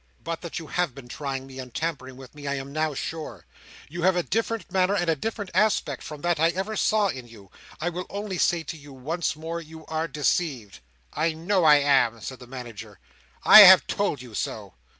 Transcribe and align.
But 0.23 0.41
that 0.41 0.57
you 0.57 0.65
have 0.65 0.95
been 0.95 1.07
trying 1.07 1.45
me, 1.45 1.59
and 1.59 1.71
tampering 1.71 2.17
with 2.17 2.33
me, 2.33 2.47
I 2.47 2.55
am 2.55 2.73
now 2.73 2.95
sure. 2.95 3.45
You 3.87 4.01
have 4.01 4.15
a 4.15 4.23
different 4.23 4.71
manner 4.71 4.95
and 4.95 5.07
a 5.11 5.15
different 5.15 5.51
aspect 5.53 6.01
from 6.01 6.21
any 6.21 6.21
that 6.23 6.39
I 6.39 6.47
ever 6.57 6.75
saw 6.75 7.09
in 7.09 7.27
you. 7.27 7.51
I 7.79 7.89
will 7.89 8.07
only 8.09 8.39
say 8.39 8.63
to 8.63 8.77
you, 8.77 8.93
once 8.93 9.35
more, 9.35 9.61
you 9.61 9.85
are 9.85 10.07
deceived." 10.07 10.79
"I 11.13 11.33
know 11.33 11.65
I 11.65 11.75
am," 11.75 12.19
said 12.19 12.39
the 12.39 12.47
Manager. 12.47 12.97
"I 13.43 13.59
have 13.59 13.85
told 13.85 14.23
you 14.23 14.33
so." 14.33 14.73